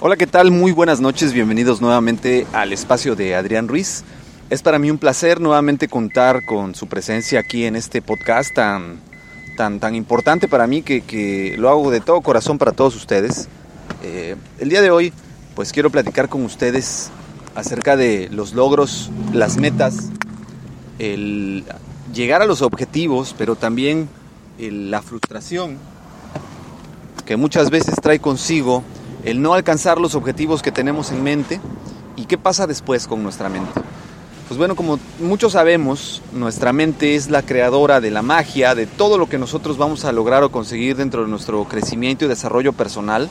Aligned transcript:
Hola, 0.00 0.16
¿qué 0.16 0.26
tal? 0.26 0.50
Muy 0.50 0.72
buenas 0.72 1.00
noches, 1.00 1.32
bienvenidos 1.32 1.80
nuevamente 1.80 2.46
al 2.52 2.72
espacio 2.72 3.16
de 3.16 3.34
Adrián 3.34 3.68
Ruiz. 3.68 4.02
Es 4.48 4.62
para 4.62 4.78
mí 4.78 4.90
un 4.90 4.98
placer 4.98 5.40
nuevamente 5.40 5.88
contar 5.88 6.44
con 6.44 6.74
su 6.74 6.86
presencia 6.88 7.40
aquí 7.40 7.64
en 7.64 7.76
este 7.76 8.00
podcast 8.02 8.54
tan, 8.54 8.98
tan, 9.56 9.78
tan 9.78 9.94
importante 9.94 10.48
para 10.48 10.66
mí 10.66 10.82
que, 10.82 11.02
que 11.02 11.54
lo 11.58 11.68
hago 11.68 11.90
de 11.90 12.00
todo 12.00 12.20
corazón 12.22 12.56
para 12.58 12.72
todos 12.72 12.96
ustedes. 12.96 13.48
Eh, 14.02 14.36
el 14.58 14.70
día 14.70 14.80
de 14.80 14.90
hoy, 14.90 15.12
pues 15.54 15.72
quiero 15.72 15.90
platicar 15.90 16.28
con 16.28 16.44
ustedes 16.44 17.10
acerca 17.54 17.96
de 17.96 18.28
los 18.32 18.54
logros, 18.54 19.10
las 19.34 19.58
metas, 19.58 20.08
el 20.98 21.64
llegar 22.14 22.40
a 22.42 22.46
los 22.46 22.62
objetivos, 22.62 23.34
pero 23.36 23.54
también 23.54 24.08
el- 24.58 24.90
la 24.90 25.02
frustración 25.02 25.76
que 27.26 27.36
muchas 27.36 27.70
veces 27.70 27.94
trae 28.02 28.18
consigo 28.18 28.82
el 29.24 29.42
no 29.42 29.54
alcanzar 29.54 30.00
los 30.00 30.14
objetivos 30.14 30.62
que 30.62 30.72
tenemos 30.72 31.10
en 31.10 31.22
mente 31.22 31.60
y 32.16 32.26
qué 32.26 32.38
pasa 32.38 32.66
después 32.66 33.06
con 33.06 33.22
nuestra 33.22 33.48
mente. 33.48 33.80
Pues 34.48 34.58
bueno, 34.58 34.74
como 34.74 34.98
muchos 35.20 35.52
sabemos, 35.52 36.22
nuestra 36.32 36.72
mente 36.72 37.14
es 37.14 37.30
la 37.30 37.42
creadora 37.42 38.00
de 38.00 38.10
la 38.10 38.22
magia, 38.22 38.74
de 38.74 38.86
todo 38.86 39.16
lo 39.16 39.28
que 39.28 39.38
nosotros 39.38 39.78
vamos 39.78 40.04
a 40.04 40.10
lograr 40.10 40.42
o 40.42 40.50
conseguir 40.50 40.96
dentro 40.96 41.22
de 41.22 41.28
nuestro 41.28 41.64
crecimiento 41.66 42.24
y 42.24 42.28
desarrollo 42.28 42.72
personal. 42.72 43.28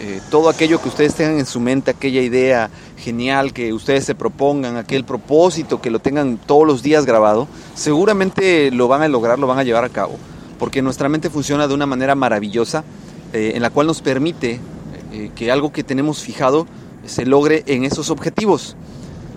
Eh, 0.00 0.20
todo 0.30 0.50
aquello 0.50 0.82
que 0.82 0.88
ustedes 0.88 1.14
tengan 1.14 1.38
en 1.38 1.46
su 1.46 1.60
mente, 1.60 1.92
aquella 1.92 2.20
idea 2.20 2.68
genial 2.98 3.54
que 3.54 3.72
ustedes 3.72 4.04
se 4.04 4.14
propongan, 4.14 4.76
aquel 4.76 5.04
propósito 5.04 5.80
que 5.80 5.88
lo 5.88 6.00
tengan 6.00 6.36
todos 6.36 6.66
los 6.66 6.82
días 6.82 7.06
grabado, 7.06 7.48
seguramente 7.74 8.70
lo 8.70 8.86
van 8.86 9.00
a 9.00 9.08
lograr, 9.08 9.38
lo 9.38 9.46
van 9.46 9.60
a 9.60 9.64
llevar 9.64 9.84
a 9.84 9.88
cabo, 9.88 10.16
porque 10.58 10.82
nuestra 10.82 11.08
mente 11.08 11.30
funciona 11.30 11.68
de 11.68 11.72
una 11.74 11.86
manera 11.86 12.14
maravillosa 12.16 12.84
eh, 13.32 13.52
en 13.54 13.62
la 13.62 13.70
cual 13.70 13.86
nos 13.86 14.02
permite 14.02 14.60
eh, 15.14 15.30
que 15.36 15.52
algo 15.52 15.72
que 15.72 15.84
tenemos 15.84 16.24
fijado 16.24 16.66
se 17.06 17.24
logre 17.24 17.62
en 17.66 17.84
esos 17.84 18.10
objetivos. 18.10 18.74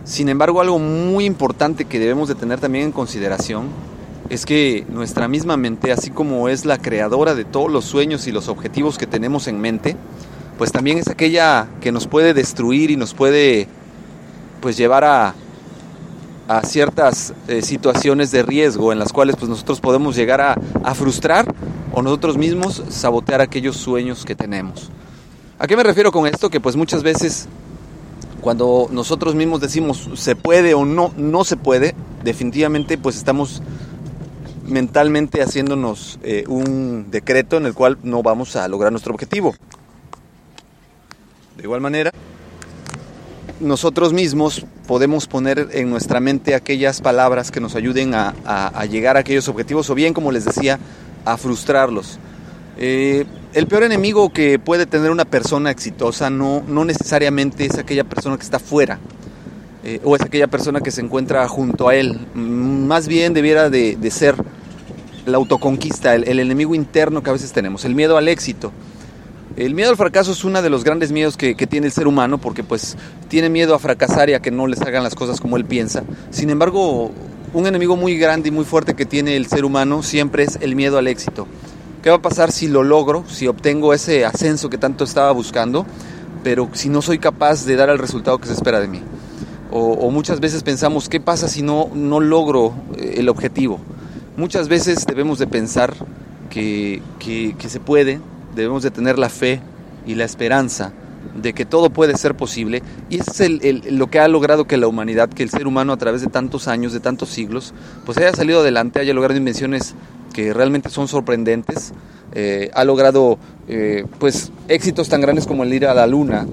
Sin 0.06 0.28
embargo, 0.28 0.60
algo 0.60 0.80
muy 0.80 1.26
importante 1.26 1.86
que 1.86 2.00
debemos 2.00 2.28
de 2.28 2.34
tener 2.34 2.60
también 2.60 2.86
en 2.86 2.92
consideración 2.92 3.68
es 4.30 4.48
que 4.48 4.86
nuestra 4.90 5.28
misma 5.28 5.56
mente, 5.56 5.92
así 5.92 6.10
como 6.10 6.50
es 6.50 6.66
la 6.66 6.80
creadora 6.80 7.36
de 7.36 7.46
todos 7.46 7.72
los 7.72 7.86
sueños 7.86 8.26
y 8.26 8.32
los 8.32 8.48
objetivos 8.48 8.98
que 8.98 9.06
tenemos 9.06 9.48
en 9.48 9.62
mente, 9.62 9.96
pues 10.58 10.72
también 10.72 10.98
es 10.98 11.10
aquella 11.10 11.68
que 11.80 11.92
nos 11.92 12.08
puede 12.08 12.34
destruir 12.34 12.90
y 12.90 12.96
nos 12.96 13.14
puede 13.14 13.68
pues 14.60 14.78
llevar 14.78 15.04
a, 15.04 15.36
a 16.48 16.62
ciertas 16.64 17.36
eh, 17.48 17.62
situaciones 17.62 18.32
de 18.32 18.42
riesgo 18.42 18.92
en 18.92 18.98
las 18.98 19.14
cuales 19.14 19.36
pues 19.36 19.48
nosotros 19.48 19.80
podemos 19.80 20.16
llegar 20.16 20.42
a, 20.42 20.58
a 20.84 20.96
frustrar 20.96 21.54
o 21.94 22.02
nosotros 22.02 22.36
mismos 22.36 22.84
sabotear 22.90 23.42
aquellos 23.42 23.78
sueños 23.78 24.26
que 24.26 24.34
tenemos. 24.34 24.90
¿A 25.60 25.68
qué 25.68 25.76
me 25.76 25.84
refiero 25.84 26.12
con 26.12 26.28
esto? 26.28 26.50
Que 26.50 26.60
pues 26.60 26.76
muchas 26.76 27.04
veces 27.04 27.48
cuando 28.42 28.88
nosotros 28.92 29.34
mismos 29.36 29.60
decimos 29.62 30.10
se 30.16 30.36
puede 30.36 30.74
o 30.74 30.86
no, 30.86 31.12
no 31.18 31.44
se 31.44 31.58
puede, 31.58 31.96
definitivamente 32.24 32.98
pues 32.98 33.16
estamos 33.18 33.62
mentalmente 34.66 35.42
haciéndonos 35.42 36.20
eh, 36.24 36.44
un 36.48 37.10
decreto 37.10 37.58
en 37.58 37.66
el 37.66 37.74
cual 37.74 37.98
no 38.04 38.22
vamos 38.22 38.56
a 38.56 38.68
lograr 38.68 38.92
nuestro 38.92 39.14
objetivo. 39.14 39.56
De 41.58 41.64
igual 41.64 41.82
manera, 41.82 42.12
nosotros 43.60 44.14
mismos 44.14 44.66
podemos 44.86 45.26
poner 45.26 45.70
en 45.72 45.90
nuestra 45.90 46.20
mente 46.20 46.54
aquellas 46.54 47.02
palabras 47.02 47.50
que 47.50 47.60
nos 47.60 47.76
ayuden 47.76 48.14
a, 48.14 48.36
a- 48.46 48.68
a 48.68 48.86
llegar 48.86 49.18
a 49.18 49.22
aquellos 49.22 49.48
objetivos 49.48 49.90
o 49.90 49.96
bien, 49.96 50.14
como 50.14 50.32
les 50.32 50.46
decía, 50.46 50.78
a 51.26 51.38
frustrarlos. 51.38 52.20
Eh, 52.80 53.26
el 53.54 53.66
peor 53.66 53.84
enemigo 53.84 54.30
que 54.32 54.60
puede 54.60 54.86
tener 54.86 55.10
una 55.10 55.26
persona 55.26 55.72
exitosa 55.72 56.30
no, 56.30 56.64
no 56.68 56.86
necesariamente 56.86 57.66
es 57.66 57.78
aquella 57.78 58.04
persona 58.04 58.38
que 58.38 58.44
está 58.44 58.60
fuera 58.60 59.00
eh, 59.84 60.00
o 60.04 60.16
es 60.16 60.22
aquella 60.22 60.48
persona 60.48 60.82
que 60.82 60.92
se 60.92 61.02
encuentra 61.02 61.48
junto 61.48 61.88
a 61.88 61.96
él. 61.96 62.20
Mm, 62.34 62.86
Más 62.86 63.08
bien 63.08 63.34
debiera 63.34 63.70
de, 63.70 63.98
ser 64.12 64.36
la 65.26 65.38
autoconquista, 65.38 66.14
el, 66.14 66.40
enemigo 66.40 66.76
interno 66.76 67.24
que 67.24 67.30
a 67.30 67.34
veces 67.34 67.52
tenemos, 67.52 67.84
el 67.86 67.96
miedo 67.96 68.18
al 68.18 68.28
éxito. 68.28 68.72
El 69.56 69.74
miedo 69.74 69.90
al 69.90 69.98
fracaso 69.98 70.34
es 70.34 70.44
uno 70.44 70.62
de 70.62 70.70
los 70.70 70.84
grandes 70.84 71.12
miedos 71.12 71.36
que, 71.36 71.56
que 71.56 71.66
tiene 71.66 71.88
el 71.88 71.94
ser 71.94 72.06
humano 72.06 72.38
porque 72.38 72.64
pues 72.64 72.96
tiene 73.28 73.50
miedo 73.50 73.74
a 73.74 73.80
fracasar 73.80 74.30
y 74.30 74.34
a 74.36 74.40
que 74.40 74.52
no 74.52 74.68
les 74.68 74.82
hagan 74.82 75.04
las 75.04 75.16
cosas 75.16 75.42
como 75.42 75.58
él 75.58 75.66
piensa. 75.66 76.04
Sin 76.30 76.52
embargo, 76.52 77.12
un 77.54 77.66
enemigo 77.66 77.96
muy 77.96 78.18
grande 78.20 78.50
y 78.50 78.52
muy 78.52 78.66
fuerte 78.66 78.94
que 78.94 79.06
tiene 79.06 79.36
el 79.36 79.48
ser 79.48 79.66
humano 79.66 80.04
siempre 80.04 80.44
es 80.44 80.60
el 80.62 80.76
miedo 80.76 81.00
al 81.00 81.08
éxito. 81.08 81.48
¿Qué 82.02 82.10
va 82.12 82.18
a 82.18 82.22
pasar 82.22 82.52
si 82.52 82.68
lo 82.68 82.84
logro, 82.84 83.24
si 83.28 83.48
obtengo 83.48 83.94
ese 83.94 84.24
ascenso 84.24 84.70
que 84.70 84.78
tanto 84.78 85.04
estaba 85.04 85.32
buscando, 85.32 85.86
pero 86.44 86.70
si 86.74 86.90
no 86.90 87.02
soy 87.02 87.18
capaz 87.18 87.66
de 87.66 87.76
dar 87.76 87.90
el 87.90 87.98
resultado 87.98 88.38
que 88.38 88.48
se 88.48 88.54
espera 88.54 88.80
de 88.80 88.88
mí? 88.88 89.02
O, 89.72 90.10
muchas 90.12 90.40
veces 90.40 90.64
pensamos, 90.64 91.10
¿qué 91.10 91.20
pasa 91.20 91.48
si 91.48 91.62
no, 91.62 91.90
no 91.94 92.20
logro 92.20 92.74
eh, 92.98 93.16
el 93.18 93.30
objetivo? 93.30 93.80
Muchas 94.38 94.70
veces 94.70 95.06
debemos 95.06 95.40
de 95.40 95.48
pensar 95.48 95.94
que, 96.50 97.02
que, 97.20 97.70
se 97.70 97.80
puede, 97.80 98.22
debemos 98.56 98.84
de 98.84 98.92
tener 98.92 99.20
la 99.20 99.30
fe 99.30 99.60
y 100.06 100.16
la 100.16 100.24
esperanza 100.24 100.94
de 101.36 101.54
que 101.54 101.66
todo 101.66 101.90
puede 101.90 102.16
ser 102.18 102.36
posible 102.36 102.82
y 103.10 103.20
es 103.20 103.92
lo 103.92 104.10
que 104.10 104.20
ha 104.20 104.28
logrado 104.28 104.66
que 104.66 104.78
la 104.78 104.88
humanidad, 104.88 105.30
que 105.30 105.44
el 105.44 105.50
ser 105.50 105.68
humano 105.68 105.92
a 105.92 105.98
través 105.98 106.22
de 106.22 106.28
tantos 106.28 106.68
años, 106.68 106.94
de 106.94 107.00
tantos 107.00 107.30
siglos, 107.30 107.74
pues 108.06 108.18
haya 108.18 108.32
salido 108.34 108.62
adelante, 108.62 109.00
haya 109.00 109.14
logrado 109.14 109.38
invenciones 109.38 109.96
que 110.34 110.54
realmente 110.54 110.90
son 110.90 111.08
sorprendentes, 111.08 111.94
eh, 112.34 112.70
ha 112.74 112.84
logrado 112.84 113.38
eh, 113.68 114.06
pues 114.20 114.52
éxitos 114.68 115.10
tan 115.10 115.22
grandes 115.22 115.48
como 115.48 115.64
el 115.64 115.74
ir 115.74 115.86
a 115.86 115.94
la 115.94 116.08
luna, 116.08 116.48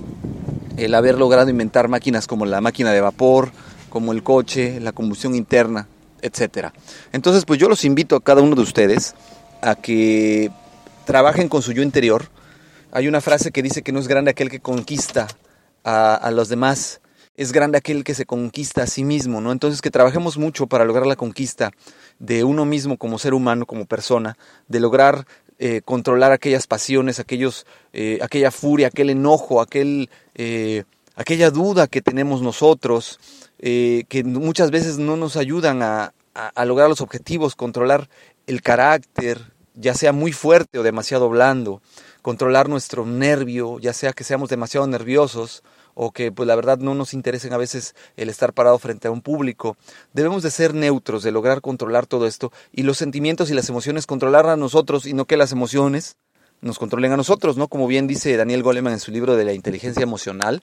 el 0.77 0.95
haber 0.95 1.19
logrado 1.19 1.51
inventar 1.51 1.89
máquinas 1.89 2.27
como 2.27 2.47
la 2.47 2.61
máquina 2.61 2.93
de 2.93 3.01
vapor, 3.01 3.51
como 3.91 4.13
el 4.13 4.23
coche, 4.23 4.81
la 4.81 4.93
combustión 4.93 5.35
interna, 5.35 5.87
etcétera. 6.23 6.73
Entonces, 7.13 7.45
pues 7.45 7.61
yo 7.61 7.69
los 7.69 7.85
invito 7.85 8.17
a 8.17 8.21
cada 8.21 8.43
uno 8.43 8.57
de 8.57 8.63
ustedes 8.63 9.15
a 9.63 9.75
que 9.75 10.51
trabajen 11.05 11.49
con 11.49 11.63
su 11.63 11.73
yo 11.73 11.83
interior. 11.83 12.29
Hay 12.93 13.09
una 13.09 13.21
frase 13.21 13.51
que 13.51 13.63
dice 13.63 13.83
que 13.83 13.93
no 13.93 14.01
es 14.01 14.09
grande 14.09 14.31
aquel 14.31 14.51
que 14.51 14.61
conquista 14.61 15.27
a, 15.85 16.15
a 16.15 16.31
los 16.31 16.49
demás, 16.49 17.01
es 17.37 17.53
grande 17.53 17.79
aquel 17.79 18.05
que 18.05 18.15
se 18.15 18.27
conquista 18.27 18.83
a 18.83 18.87
sí 18.87 19.05
mismo, 19.05 19.41
¿no? 19.41 19.53
Entonces 19.53 19.83
que 19.83 19.91
trabajemos 19.91 20.39
mucho 20.39 20.67
para 20.67 20.85
lograr 20.85 21.07
la 21.07 21.17
conquista 21.17 21.73
de 22.19 22.45
uno 22.45 22.65
mismo 22.65 22.97
como 22.97 23.19
ser 23.19 23.35
humano, 23.35 23.67
como 23.67 23.87
persona, 23.87 24.37
de 24.69 24.81
lograr 24.81 25.27
eh, 25.59 25.83
controlar 25.85 26.33
aquellas 26.33 26.67
pasiones, 26.67 27.21
aquellos, 27.21 27.65
eh, 27.93 28.19
aquella 28.23 28.51
furia, 28.51 28.89
aquel 28.89 29.11
enojo, 29.11 29.61
aquel, 29.61 30.11
eh, 30.35 30.85
aquella 31.15 31.51
duda 31.51 31.87
que 31.87 32.03
tenemos 32.03 32.43
nosotros, 32.43 33.21
eh, 33.61 34.05
que 34.09 34.25
muchas 34.25 34.71
veces 34.73 34.99
no 34.99 35.17
nos 35.17 35.37
ayudan 35.37 35.83
a, 35.83 36.13
a- 36.35 36.49
a 36.49 36.65
lograr 36.65 36.89
los 36.89 37.01
objetivos, 37.01 37.55
controlar 37.55 38.09
el 38.49 38.63
carácter, 38.63 39.53
ya 39.75 39.95
sea 39.95 40.13
muy 40.13 40.33
fuerte 40.33 40.79
o 40.79 40.83
demasiado 40.83 41.29
blando, 41.29 41.81
controlar 42.23 42.69
nuestro 42.69 43.07
nervio, 43.07 43.79
ya 43.79 43.93
sea 43.93 44.13
que 44.13 44.25
seamos 44.25 44.49
demasiado 44.49 44.87
nerviosos 44.89 45.63
o 45.95 46.11
que 46.13 46.33
pues 46.33 46.47
la 46.47 46.57
verdad 46.57 46.79
no 46.79 46.95
nos 46.95 47.15
interesen 47.15 47.53
a 47.53 47.57
veces 47.57 47.95
el 48.17 48.29
estar 48.29 48.53
parado 48.53 48.79
frente 48.79 49.09
a 49.09 49.11
un 49.11 49.23
público. 49.23 49.77
Debemos 50.13 50.43
de 50.43 50.51
ser 50.51 50.75
neutros, 50.75 51.23
de 51.23 51.33
lograr 51.33 51.61
controlar 51.61 52.07
todo 52.07 52.27
esto 52.27 52.53
y 52.73 52.83
los 52.83 52.99
sentimientos 52.99 53.51
y 53.51 53.55
las 53.55 53.69
emociones 53.69 54.07
controlar 54.07 54.47
a 54.47 54.57
nosotros 54.57 55.07
y 55.07 55.15
no 55.15 55.25
que 55.25 55.37
las 55.37 55.53
emociones 55.53 56.17
nos 56.61 56.79
controlen 56.79 57.13
a 57.13 57.17
nosotros, 57.17 57.57
¿no? 57.57 57.69
Como 57.69 57.87
bien 57.87 58.07
dice 58.07 58.37
Daniel 58.37 58.63
Goleman 58.63 58.95
en 58.95 59.01
su 59.01 59.13
libro 59.13 59.37
de 59.37 59.45
la 59.45 59.53
inteligencia 59.53 60.03
emocional, 60.03 60.63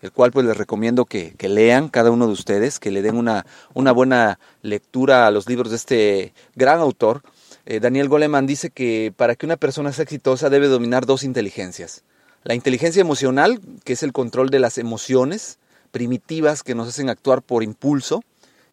el 0.00 0.12
cual 0.12 0.30
pues 0.30 0.46
les 0.46 0.56
recomiendo 0.56 1.04
que, 1.04 1.34
que 1.36 1.48
lean 1.48 1.88
cada 1.88 2.10
uno 2.10 2.26
de 2.26 2.32
ustedes, 2.32 2.78
que 2.78 2.90
le 2.90 3.02
den 3.02 3.16
una, 3.16 3.44
una 3.74 3.92
buena 3.92 4.38
lectura 4.62 5.26
a 5.26 5.30
los 5.30 5.48
libros 5.48 5.70
de 5.70 5.76
este 5.76 6.34
gran 6.54 6.78
autor. 6.78 7.22
Eh, 7.66 7.80
Daniel 7.80 8.08
Goleman 8.08 8.46
dice 8.46 8.70
que 8.70 9.12
para 9.14 9.34
que 9.34 9.44
una 9.44 9.56
persona 9.56 9.92
sea 9.92 10.04
exitosa 10.04 10.50
debe 10.50 10.68
dominar 10.68 11.04
dos 11.04 11.24
inteligencias. 11.24 12.04
La 12.42 12.54
inteligencia 12.54 13.00
emocional, 13.00 13.60
que 13.84 13.92
es 13.92 14.02
el 14.02 14.12
control 14.12 14.50
de 14.50 14.60
las 14.60 14.78
emociones 14.78 15.58
primitivas 15.90 16.62
que 16.62 16.74
nos 16.74 16.88
hacen 16.88 17.10
actuar 17.10 17.42
por 17.42 17.62
impulso, 17.62 18.22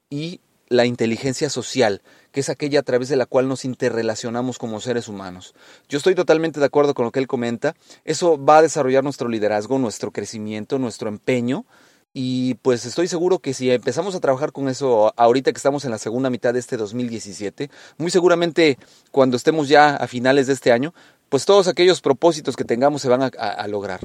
y 0.10 0.40
la 0.70 0.86
inteligencia 0.86 1.50
social, 1.50 2.02
que 2.32 2.42
es 2.42 2.50
aquella 2.50 2.82
a 2.82 2.84
través 2.84 3.10
de 3.10 3.16
la 3.16 3.26
cual 3.26 3.48
nos 3.48 3.66
interrelacionamos 3.66 4.58
como 4.58 4.82
seres 4.82 5.08
humanos. 5.08 5.56
Yo 5.88 5.98
estoy 5.98 6.16
totalmente 6.16 6.60
de 6.60 6.66
acuerdo 6.66 6.94
con 6.94 7.06
lo 7.06 7.12
que 7.12 7.20
él 7.20 7.28
comenta. 7.28 7.76
Eso 8.04 8.44
va 8.44 8.58
a 8.58 8.62
desarrollar 8.62 9.04
nuestro 9.04 9.30
liderazgo, 9.30 9.80
nuestro 9.80 10.12
crecimiento, 10.12 10.78
nuestro 10.78 11.10
empeño. 11.10 11.66
Y 12.14 12.56
pues 12.56 12.86
estoy 12.86 13.08
seguro 13.08 13.40
que 13.40 13.54
si 13.54 13.70
empezamos 13.70 14.16
a 14.16 14.20
trabajar 14.20 14.52
con 14.52 14.70
eso 14.70 15.14
ahorita 15.18 15.52
que 15.52 15.58
estamos 15.58 15.86
en 15.86 15.92
la 15.92 16.00
segunda 16.00 16.30
mitad 16.30 16.54
de 16.54 16.60
este 16.60 16.76
2017, 16.76 17.70
muy 17.98 18.10
seguramente 18.10 18.80
cuando 19.12 19.38
estemos 19.38 19.70
ya 19.70 19.96
a 19.96 20.08
finales 20.08 20.48
de 20.48 20.54
este 20.54 20.72
año, 20.72 20.94
pues 21.30 21.46
todos 21.46 21.68
aquellos 21.68 22.02
propósitos 22.02 22.56
que 22.56 22.64
tengamos 22.64 23.02
se 23.02 23.10
van 23.10 23.24
a, 23.24 23.28
a- 23.28 23.68
lograr. 23.68 24.00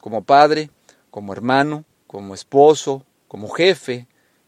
Como 0.00 0.22
padre, 0.24 0.70
como 1.10 1.32
hermano, 1.32 1.84
como 2.06 2.34
esposo, 2.34 3.04
como 3.28 3.48
jefe, 3.48 4.06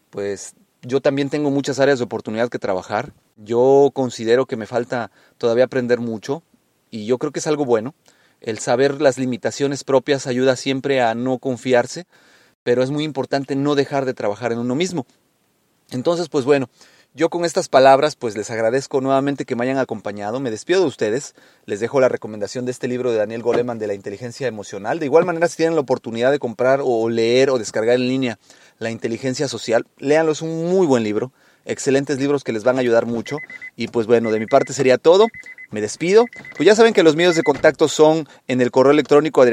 pues 0.09 0.53
yo 0.81 1.01
también 1.01 1.29
tengo 1.29 1.49
muchas 1.49 1.79
áreas 1.79 1.99
de 1.99 2.05
oportunidad 2.05 2.49
que 2.49 2.59
trabajar. 2.59 3.13
Yo 3.37 3.91
considero 3.93 4.45
que 4.45 4.57
me 4.57 4.65
falta 4.65 5.11
todavía 5.37 5.65
aprender 5.65 5.99
mucho 5.99 6.43
y 6.91 7.05
yo 7.05 7.17
creo 7.17 7.31
que 7.31 7.39
es 7.39 7.47
algo 7.47 7.65
bueno. 7.65 7.93
El 8.41 8.59
saber 8.59 9.01
las 9.01 9.17
limitaciones 9.17 9.83
propias 9.83 10.27
ayuda 10.27 10.55
siempre 10.55 11.01
a 11.01 11.15
no 11.15 11.39
confiarse, 11.39 12.05
pero 12.63 12.83
es 12.83 12.91
muy 12.91 13.03
importante 13.03 13.55
no 13.55 13.73
dejar 13.75 14.05
de 14.05 14.13
trabajar 14.13 14.51
en 14.51 14.59
uno 14.59 14.75
mismo. 14.75 15.05
Entonces, 15.91 16.29
pues 16.29 16.45
bueno, 16.45 16.69
yo 17.17 17.29
con 17.29 17.45
estas 17.45 17.67
palabras 17.67 18.15
pues 18.15 18.37
les 18.37 18.51
agradezco 18.51 19.01
nuevamente 19.01 19.45
que 19.45 19.55
me 19.55 19.63
hayan 19.63 19.79
acompañado, 19.79 20.39
me 20.39 20.51
despido 20.51 20.81
de 20.81 20.85
ustedes, 20.85 21.33
les 21.65 21.79
dejo 21.79 21.99
la 21.99 22.09
recomendación 22.09 22.65
de 22.65 22.71
este 22.71 22.87
libro 22.87 23.11
de 23.11 23.17
Daniel 23.17 23.41
Goleman 23.41 23.79
de 23.79 23.87
la 23.87 23.95
inteligencia 23.95 24.45
emocional, 24.45 24.99
de 24.99 25.07
igual 25.07 25.25
manera 25.25 25.47
si 25.47 25.57
tienen 25.57 25.73
la 25.73 25.81
oportunidad 25.81 26.31
de 26.31 26.37
comprar 26.37 26.79
o 26.83 27.09
leer 27.09 27.49
o 27.49 27.57
descargar 27.57 27.95
en 27.95 28.07
línea 28.07 28.37
La 28.77 28.91
inteligencia 28.91 29.47
social, 29.47 29.87
léanlo, 29.97 30.31
es 30.31 30.43
un 30.43 30.69
muy 30.69 30.85
buen 30.85 31.03
libro, 31.03 31.31
excelentes 31.65 32.19
libros 32.19 32.43
que 32.43 32.53
les 32.53 32.63
van 32.63 32.77
a 32.77 32.81
ayudar 32.81 33.07
mucho. 33.07 33.37
Y 33.75 33.87
pues 33.87 34.07
bueno, 34.07 34.31
de 34.31 34.39
mi 34.39 34.45
parte 34.45 34.73
sería 34.73 34.97
todo, 34.99 35.27
me 35.69 35.81
despido. 35.81 36.25
Pues 36.55 36.65
ya 36.65 36.75
saben 36.75 36.93
que 36.93 37.03
los 37.03 37.15
medios 37.15 37.35
de 37.35 37.43
contacto 37.43 37.87
son 37.87 38.27
en 38.47 38.61
el 38.61 38.71
correo 38.71 38.91
electrónico 38.91 39.43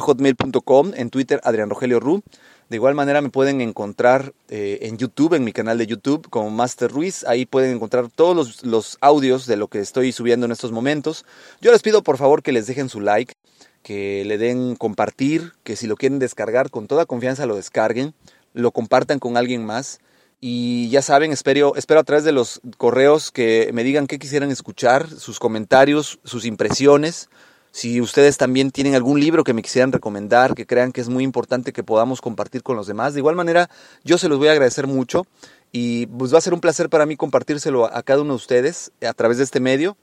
hotmail.com, 0.00 0.92
en 0.94 1.10
Twitter 1.10 1.40
Adrián 1.44 1.70
Rogelio 1.70 2.00
Ru. 2.00 2.22
De 2.70 2.76
igual 2.76 2.94
manera 2.94 3.20
me 3.20 3.30
pueden 3.30 3.60
encontrar 3.60 4.32
eh, 4.48 4.78
en 4.82 4.96
YouTube, 4.96 5.34
en 5.34 5.42
mi 5.42 5.52
canal 5.52 5.76
de 5.76 5.88
YouTube 5.88 6.30
como 6.30 6.50
Master 6.50 6.88
Ruiz. 6.88 7.24
Ahí 7.24 7.44
pueden 7.44 7.74
encontrar 7.74 8.08
todos 8.08 8.62
los, 8.62 8.96
audios 9.00 9.46
de 9.46 9.56
lo 9.56 9.66
que 9.66 9.80
estoy 9.80 10.12
subiendo 10.12 10.46
en 10.46 10.52
estos 10.52 10.70
momentos. 10.70 11.26
Yo 11.60 11.72
les 11.72 11.82
pido 11.82 12.04
por 12.04 12.16
favor 12.16 12.44
que 12.44 12.52
les 12.52 12.68
dejen 12.68 12.88
su 12.88 13.00
like, 13.00 13.34
que 13.82 14.24
le 14.24 14.38
den 14.38 14.76
compartir, 14.76 15.52
que 15.64 15.74
si 15.74 15.88
lo 15.88 15.96
quieren 15.96 16.20
descargar 16.20 16.70
con 16.70 16.86
toda 16.86 17.06
confianza 17.06 17.44
lo 17.44 17.56
descarguen, 17.56 18.14
lo 18.54 18.70
compartan 18.70 19.18
con 19.18 19.36
alguien 19.36 19.66
más. 19.66 19.98
Y 20.40 20.88
ya 20.90 21.02
saben, 21.02 21.32
espero, 21.32 21.74
espero 21.74 21.98
a 21.98 22.04
través 22.04 22.22
de 22.22 22.30
los 22.30 22.60
correos 22.76 23.32
que 23.32 23.70
me 23.72 23.82
digan 23.82 24.06
qué 24.06 24.20
quisieran 24.20 24.52
escuchar, 24.52 25.08
sus 25.10 25.40
comentarios, 25.40 26.20
sus 26.22 26.44
impresiones. 26.44 27.30
Si 27.72 28.00
ustedes 28.00 28.36
también 28.36 28.70
tienen 28.70 28.94
algún 28.94 29.20
libro 29.20 29.44
que 29.44 29.54
me 29.54 29.62
quisieran 29.62 29.92
recomendar, 29.92 30.54
que 30.54 30.66
crean 30.66 30.90
que 30.90 31.00
es 31.00 31.08
muy 31.08 31.22
importante 31.22 31.72
que 31.72 31.84
podamos 31.84 32.20
compartir 32.20 32.62
con 32.62 32.76
los 32.76 32.86
demás, 32.86 33.14
de 33.14 33.20
igual 33.20 33.36
manera 33.36 33.70
yo 34.02 34.18
se 34.18 34.28
los 34.28 34.38
voy 34.38 34.48
a 34.48 34.52
agradecer 34.52 34.86
mucho 34.86 35.24
y 35.72 36.06
pues 36.06 36.34
va 36.34 36.38
a 36.38 36.42
ser 36.42 36.52
un 36.52 36.60
placer 36.60 36.88
para 36.88 37.06
mí 37.06 37.16
compartírselo 37.16 37.86
a 37.86 38.02
cada 38.02 38.22
uno 38.22 38.32
de 38.32 38.36
ustedes 38.36 38.90
a 39.06 39.12
través 39.12 39.38
de 39.38 39.44
este 39.44 39.60
medio. 39.60 39.96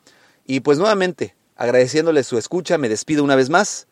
Y 0.46 0.62
pues 0.62 0.78
nuevamente, 0.78 1.36
agradeciéndoles 1.58 2.26
su 2.26 2.38
escucha, 2.38 2.78
me 2.78 2.88
despido 2.88 3.24
una 3.24 3.36
vez 3.36 3.50
más. 3.50 3.88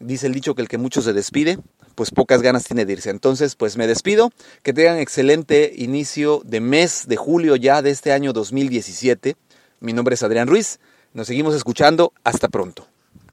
Dice 0.00 0.26
el 0.26 0.34
dicho 0.34 0.54
que 0.54 0.62
el 0.62 0.68
que 0.68 0.78
mucho 0.78 1.02
se 1.02 1.12
despide, 1.12 1.58
pues 1.94 2.10
pocas 2.10 2.42
ganas 2.42 2.64
tiene 2.64 2.84
de 2.84 2.94
irse. 2.94 3.10
Entonces, 3.10 3.56
pues 3.56 3.76
me 3.76 3.86
despido. 3.86 4.30
Que 4.62 4.72
tengan 4.72 4.98
excelente 4.98 5.72
inicio 5.76 6.42
de 6.44 6.60
mes 6.60 7.06
de 7.06 7.16
julio 7.16 7.56
ya 7.56 7.82
de 7.82 7.90
este 7.90 8.12
año 8.12 8.32
2017. 8.32 9.36
Mi 9.80 9.92
nombre 9.92 10.14
es 10.14 10.22
Adrián 10.22 10.48
Ruiz. 10.48 10.78
Nos 11.12 11.26
seguimos 11.26 11.54
escuchando. 11.54 12.12
Hasta 12.24 12.48
pronto. 12.48 12.86